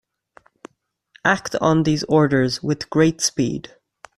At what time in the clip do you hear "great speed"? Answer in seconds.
2.89-3.71